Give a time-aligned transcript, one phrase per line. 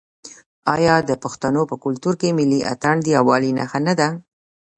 [0.75, 4.07] آیا د پښتنو په کلتور کې ملي اتن د یووالي نښه نه ده؟